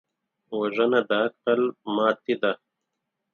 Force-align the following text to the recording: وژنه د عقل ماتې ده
وژنه 0.59 0.99
د 1.09 1.11
عقل 1.23 1.61
ماتې 1.95 2.35
ده 2.41 2.51